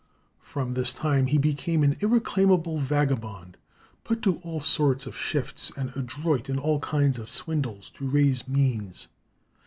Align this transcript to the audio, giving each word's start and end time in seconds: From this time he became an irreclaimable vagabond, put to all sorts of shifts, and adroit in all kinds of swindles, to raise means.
From 0.39 0.73
this 0.73 0.93
time 0.93 1.27
he 1.27 1.37
became 1.37 1.83
an 1.83 1.95
irreclaimable 1.99 2.79
vagabond, 2.79 3.55
put 4.03 4.23
to 4.23 4.37
all 4.39 4.59
sorts 4.59 5.05
of 5.05 5.15
shifts, 5.15 5.71
and 5.77 5.93
adroit 5.95 6.49
in 6.49 6.57
all 6.57 6.79
kinds 6.79 7.19
of 7.19 7.29
swindles, 7.29 7.87
to 7.91 8.09
raise 8.09 8.47
means. 8.47 9.09